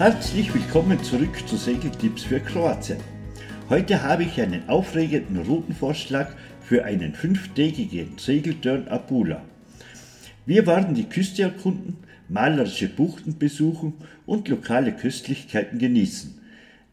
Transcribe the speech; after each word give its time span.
Herzlich 0.00 0.54
willkommen 0.54 1.04
zurück 1.04 1.46
zu 1.46 1.58
Segeltipps 1.58 2.22
für 2.22 2.40
Kroatien. 2.40 2.96
Heute 3.68 4.02
habe 4.02 4.22
ich 4.22 4.40
einen 4.40 4.66
aufregenden 4.66 5.44
Routenvorschlag 5.44 6.34
für 6.62 6.86
einen 6.86 7.12
fünftägigen 7.12 8.16
Segeltörn 8.16 8.88
Apula. 8.88 9.42
Wir 10.46 10.66
werden 10.66 10.94
die 10.94 11.04
Küste 11.04 11.42
erkunden, 11.42 11.98
malerische 12.30 12.88
Buchten 12.88 13.36
besuchen 13.36 13.92
und 14.24 14.48
lokale 14.48 14.92
Köstlichkeiten 14.92 15.78
genießen. 15.78 16.32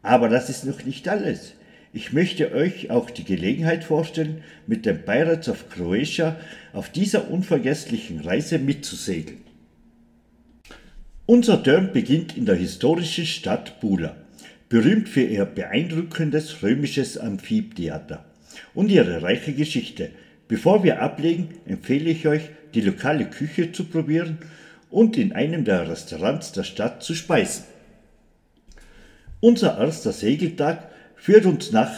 Aber 0.02 0.28
das 0.28 0.50
ist 0.50 0.66
noch 0.66 0.84
nicht 0.84 1.08
alles. 1.08 1.54
Ich 1.94 2.12
möchte 2.12 2.52
euch 2.52 2.90
auch 2.90 3.08
die 3.08 3.24
Gelegenheit 3.24 3.84
vorstellen, 3.84 4.42
mit 4.66 4.84
dem 4.84 5.02
Pirates 5.02 5.48
of 5.48 5.70
Croatia 5.70 6.36
auf 6.74 6.90
dieser 6.90 7.30
unvergesslichen 7.30 8.20
Reise 8.20 8.58
mitzusegeln. 8.58 9.47
Unser 11.30 11.62
Turn 11.62 11.92
beginnt 11.92 12.38
in 12.38 12.46
der 12.46 12.54
historischen 12.54 13.26
Stadt 13.26 13.80
Bula, 13.80 14.16
berühmt 14.70 15.10
für 15.10 15.20
ihr 15.20 15.44
beeindruckendes 15.44 16.62
römisches 16.62 17.18
Amphitheater 17.18 18.24
und 18.72 18.90
ihre 18.90 19.20
reiche 19.20 19.52
Geschichte. 19.52 20.10
Bevor 20.48 20.84
wir 20.84 21.02
ablegen, 21.02 21.50
empfehle 21.66 22.08
ich 22.08 22.26
euch, 22.26 22.48
die 22.72 22.80
lokale 22.80 23.26
Küche 23.26 23.72
zu 23.72 23.84
probieren 23.84 24.38
und 24.88 25.18
in 25.18 25.34
einem 25.34 25.66
der 25.66 25.90
Restaurants 25.90 26.52
der 26.52 26.64
Stadt 26.64 27.02
zu 27.02 27.14
speisen. 27.14 27.64
Unser 29.40 29.76
erster 29.76 30.12
Segeltag 30.12 30.90
führt 31.14 31.44
uns 31.44 31.72
nach 31.72 31.92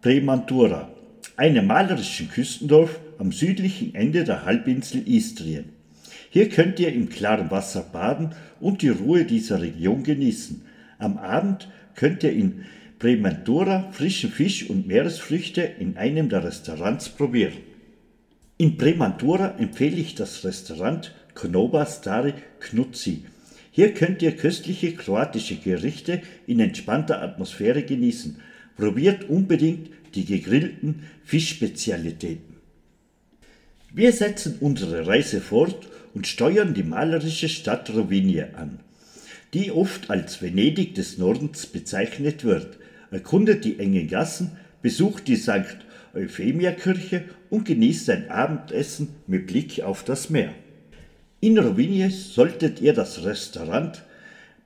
Premantura, 0.00 0.90
einem 1.36 1.66
malerischen 1.66 2.30
Küstendorf 2.30 2.98
am 3.18 3.30
südlichen 3.30 3.94
Ende 3.94 4.24
der 4.24 4.46
Halbinsel 4.46 5.06
Istrien. 5.06 5.73
Hier 6.34 6.48
könnt 6.48 6.80
ihr 6.80 6.92
im 6.92 7.08
klaren 7.08 7.52
Wasser 7.52 7.82
baden 7.92 8.34
und 8.58 8.82
die 8.82 8.88
Ruhe 8.88 9.24
dieser 9.24 9.62
Region 9.62 10.02
genießen. 10.02 10.62
Am 10.98 11.16
Abend 11.16 11.68
könnt 11.94 12.24
ihr 12.24 12.32
in 12.32 12.64
Premantura 12.98 13.92
frischen 13.92 14.30
Fisch 14.30 14.68
und 14.68 14.88
Meeresfrüchte 14.88 15.62
in 15.62 15.96
einem 15.96 16.28
der 16.28 16.42
Restaurants 16.42 17.08
probieren. 17.08 17.58
In 18.58 18.76
Premantura 18.76 19.54
empfehle 19.58 19.96
ich 19.96 20.16
das 20.16 20.44
Restaurant 20.44 21.14
Konoba 21.34 21.86
Stari 21.86 22.34
Knutzi 22.58 23.22
hier 23.76 23.92
könnt 23.92 24.22
ihr 24.22 24.36
köstliche 24.36 24.92
kroatische 24.94 25.56
Gerichte 25.56 26.22
in 26.46 26.60
entspannter 26.60 27.20
Atmosphäre 27.20 27.82
genießen. 27.82 28.40
Probiert 28.76 29.28
unbedingt 29.28 29.90
die 30.14 30.24
gegrillten 30.24 31.02
Fischspezialitäten. 31.24 32.54
Wir 33.92 34.12
setzen 34.12 34.58
unsere 34.60 35.08
Reise 35.08 35.40
fort 35.40 35.88
und 36.14 36.26
steuern 36.26 36.74
die 36.74 36.84
malerische 36.84 37.48
Stadt 37.48 37.90
Rovinie 37.90 38.54
an, 38.56 38.80
die 39.52 39.70
oft 39.70 40.10
als 40.10 40.40
Venedig 40.40 40.94
des 40.94 41.18
Nordens 41.18 41.66
bezeichnet 41.66 42.44
wird. 42.44 42.78
Erkundet 43.10 43.64
die 43.64 43.78
engen 43.78 44.08
Gassen, 44.08 44.52
besucht 44.80 45.28
die 45.28 45.36
St. 45.36 45.76
Euphemia-Kirche 46.14 47.24
und 47.50 47.64
genießt 47.64 48.10
ein 48.10 48.30
Abendessen 48.30 49.08
mit 49.26 49.48
Blick 49.48 49.82
auf 49.82 50.04
das 50.04 50.30
Meer. 50.30 50.54
In 51.40 51.58
Rovinje 51.58 52.10
solltet 52.10 52.80
ihr 52.80 52.94
das 52.94 53.24
Restaurant 53.24 54.02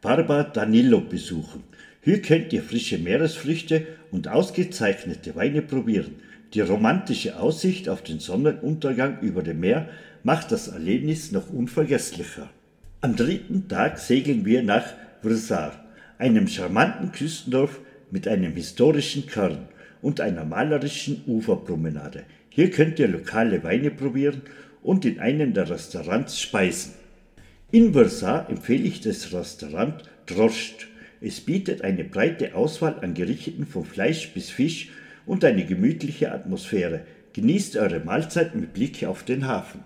Barba 0.00 0.44
Danilo 0.44 1.00
besuchen. 1.00 1.64
Hier 2.02 2.22
könnt 2.22 2.52
ihr 2.52 2.62
frische 2.62 2.98
Meeresfrüchte 2.98 3.86
und 4.12 4.28
ausgezeichnete 4.28 5.34
Weine 5.34 5.62
probieren. 5.62 6.16
Die 6.54 6.60
romantische 6.60 7.38
Aussicht 7.38 7.88
auf 7.88 8.02
den 8.02 8.20
Sonnenuntergang 8.20 9.20
über 9.20 9.42
dem 9.42 9.60
Meer 9.60 9.88
macht 10.22 10.52
das 10.52 10.68
Erlebnis 10.68 11.32
noch 11.32 11.50
unvergesslicher. 11.50 12.50
Am 13.00 13.16
dritten 13.16 13.68
Tag 13.68 13.98
segeln 13.98 14.44
wir 14.44 14.62
nach 14.62 14.94
Vrsar, 15.22 15.84
einem 16.18 16.48
charmanten 16.48 17.12
Küstendorf 17.12 17.80
mit 18.10 18.26
einem 18.26 18.52
historischen 18.52 19.26
Kern 19.26 19.68
und 20.02 20.20
einer 20.20 20.44
malerischen 20.44 21.22
Uferpromenade. 21.26 22.24
Hier 22.50 22.70
könnt 22.70 22.98
ihr 22.98 23.08
lokale 23.08 23.62
Weine 23.62 23.90
probieren 23.90 24.42
und 24.82 25.04
in 25.04 25.20
einem 25.20 25.54
der 25.54 25.70
Restaurants 25.70 26.40
speisen. 26.40 26.94
In 27.70 27.92
Versailles 27.92 28.48
empfehle 28.48 28.84
ich 28.84 29.00
das 29.00 29.32
Restaurant 29.32 30.02
Droscht. 30.26 30.88
Es 31.20 31.40
bietet 31.40 31.82
eine 31.82 32.04
breite 32.04 32.54
Auswahl 32.54 32.98
an 33.00 33.14
Gerichten 33.14 33.66
von 33.66 33.84
Fleisch 33.84 34.32
bis 34.32 34.50
Fisch 34.50 34.90
und 35.26 35.44
eine 35.44 35.64
gemütliche 35.66 36.32
Atmosphäre. 36.32 37.02
Genießt 37.32 37.76
eure 37.76 38.00
Mahlzeit 38.00 38.54
mit 38.54 38.72
Blick 38.72 39.04
auf 39.04 39.22
den 39.22 39.46
Hafen. 39.46 39.82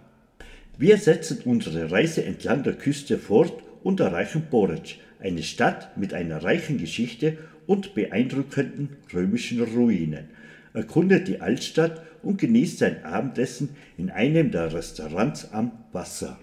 Wir 0.78 0.96
setzen 0.98 1.40
unsere 1.44 1.90
Reise 1.90 2.24
entlang 2.24 2.62
der 2.62 2.74
Küste 2.74 3.18
fort 3.18 3.62
und 3.82 4.00
erreichen 4.00 4.46
Porec, 4.50 4.98
eine 5.20 5.42
Stadt 5.42 5.96
mit 5.96 6.14
einer 6.14 6.42
reichen 6.42 6.78
Geschichte 6.78 7.38
und 7.66 7.94
beeindruckenden 7.94 8.96
römischen 9.12 9.62
Ruinen 9.62 10.28
erkundet 10.74 11.28
die 11.28 11.40
Altstadt 11.40 12.02
und 12.22 12.38
genießt 12.38 12.78
sein 12.78 13.04
Abendessen 13.04 13.70
in 13.98 14.10
einem 14.10 14.50
der 14.50 14.72
Restaurants 14.72 15.52
am 15.52 15.72
Wasser. 15.92 16.38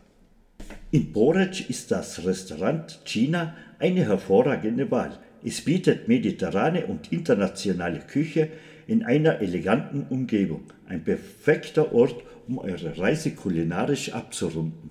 In 0.91 1.11
Porec 1.13 1.69
ist 1.69 1.91
das 1.91 2.25
Restaurant 2.25 2.99
China 3.05 3.55
eine 3.79 4.05
hervorragende 4.05 4.89
Wahl. 4.91 5.17
Es 5.43 5.61
bietet 5.61 6.07
mediterrane 6.07 6.87
und 6.87 7.11
internationale 7.11 7.99
Küche 7.99 8.49
in 8.89 9.03
einer 9.03 9.39
eleganten 9.39 10.07
Umgebung. 10.09 10.63
Ein 10.87 11.03
perfekter 11.03 11.93
Ort, 11.93 12.23
um 12.47 12.57
eure 12.57 12.97
Reise 12.97 13.31
kulinarisch 13.31 14.13
abzurunden. 14.13 14.89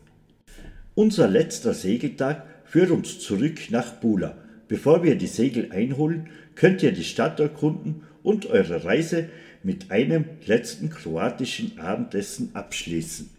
Unser 0.94 1.28
letzter 1.28 1.74
Segeltag 1.74 2.46
führt 2.64 2.90
uns 2.90 3.18
zurück 3.18 3.58
nach 3.70 3.94
Bula. 3.94 4.38
Bevor 4.68 5.02
wir 5.02 5.16
die 5.16 5.26
Segel 5.26 5.72
einholen, 5.72 6.28
könnt 6.54 6.82
ihr 6.84 6.92
die 6.92 7.02
Stadt 7.02 7.40
erkunden 7.40 8.02
und 8.22 8.46
eure 8.46 8.84
Reise 8.84 9.28
mit 9.64 9.90
einem 9.90 10.24
letzten 10.46 10.90
kroatischen 10.90 11.78
Abendessen 11.80 12.50
abschließen. 12.54 13.30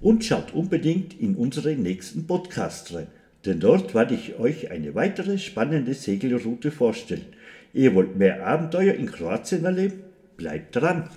Und 0.00 0.24
schaut 0.24 0.54
unbedingt 0.54 1.18
in 1.18 1.34
unseren 1.34 1.82
nächsten 1.82 2.26
Podcast 2.28 2.94
rein, 2.94 3.08
denn 3.44 3.58
dort 3.58 3.94
werde 3.94 4.14
ich 4.14 4.38
euch 4.38 4.70
eine 4.70 4.94
weitere 4.94 5.38
spannende 5.38 5.94
Segelroute 5.94 6.70
vorstellen. 6.70 7.26
Ihr 7.74 7.94
wollt 7.94 8.16
mehr 8.16 8.46
Abenteuer 8.46 8.94
in 8.94 9.10
Kroatien 9.10 9.64
erleben? 9.64 10.04
Bleibt 10.36 10.76
dran! 10.76 11.10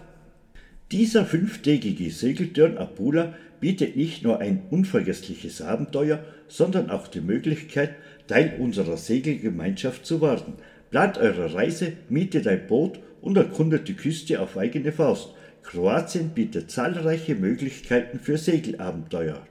Dieser 0.92 1.26
fünftägige 1.26 2.10
Segeltörn 2.10 2.78
Apula 2.78 3.36
bietet 3.60 3.96
nicht 3.96 4.24
nur 4.24 4.40
ein 4.40 4.64
unvergessliches 4.72 5.62
Abenteuer, 5.62 6.24
sondern 6.48 6.90
auch 6.90 7.08
die 7.08 7.22
Möglichkeit, 7.22 7.96
Teil 8.28 8.56
unserer 8.60 8.98
Segelgemeinschaft 8.98 10.06
zu 10.06 10.22
werden. 10.22 10.54
Plant 10.90 11.18
eure 11.18 11.54
Reise, 11.54 11.94
mietet 12.10 12.48
ein 12.48 12.66
Boot 12.68 13.00
und 13.22 13.38
erkundet 13.38 13.88
die 13.88 13.96
Küste 13.96 14.40
auf 14.40 14.58
eigene 14.58 14.92
Faust. 14.92 15.34
Kroatien 15.62 16.30
bietet 16.30 16.72
zahlreiche 16.72 17.36
Möglichkeiten 17.36 18.20
für 18.20 18.38
Segelabenteuer. 18.38 19.46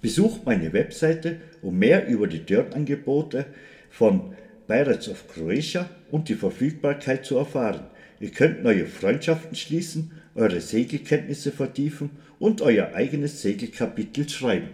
Besucht 0.00 0.46
meine 0.46 0.72
Webseite, 0.72 1.36
um 1.60 1.78
mehr 1.78 2.06
über 2.08 2.28
die 2.28 2.44
Turnangebote 2.44 3.46
von 3.90 4.34
Pirates 4.70 5.08
of 5.08 5.26
Croatia 5.26 5.90
und 6.12 6.28
die 6.28 6.36
Verfügbarkeit 6.36 7.26
zu 7.26 7.36
erfahren. 7.38 7.80
Ihr 8.20 8.30
könnt 8.30 8.62
neue 8.62 8.86
Freundschaften 8.86 9.56
schließen, 9.56 10.12
eure 10.36 10.60
Segelkenntnisse 10.60 11.50
vertiefen 11.50 12.10
und 12.38 12.62
euer 12.62 12.94
eigenes 12.94 13.42
Segelkapitel 13.42 14.28
schreiben. 14.28 14.68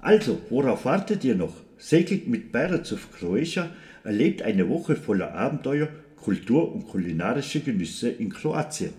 Also, 0.00 0.40
worauf 0.48 0.86
wartet 0.86 1.22
ihr 1.22 1.34
noch? 1.34 1.52
Segelt 1.76 2.28
mit 2.28 2.50
Pirates 2.50 2.94
of 2.94 3.12
Croatia, 3.12 3.68
erlebt 4.04 4.40
eine 4.40 4.70
Woche 4.70 4.96
voller 4.96 5.34
Abenteuer, 5.34 5.90
Kultur 6.16 6.72
und 6.72 6.88
kulinarische 6.88 7.60
Genüsse 7.60 8.08
in 8.08 8.30
Kroatien. 8.30 8.94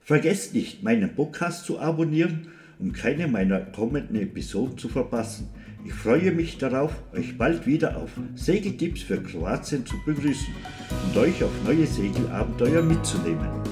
Vergesst 0.00 0.54
nicht, 0.54 0.84
meinen 0.84 1.16
Podcast 1.16 1.64
zu 1.64 1.80
abonnieren, 1.80 2.52
um 2.78 2.92
keine 2.92 3.26
meiner 3.26 3.58
kommenden 3.58 4.14
Episoden 4.22 4.78
zu 4.78 4.88
verpassen. 4.88 5.48
Ich 5.88 5.94
freue 5.94 6.32
mich 6.32 6.58
darauf, 6.58 6.92
euch 7.14 7.38
bald 7.38 7.66
wieder 7.66 7.96
auf 7.96 8.10
Segeltipps 8.34 9.00
für 9.00 9.22
Kroatien 9.22 9.86
zu 9.86 9.96
begrüßen 10.04 10.54
und 11.06 11.16
euch 11.16 11.42
auf 11.42 11.50
neue 11.64 11.86
Segelabenteuer 11.86 12.82
mitzunehmen. 12.82 13.67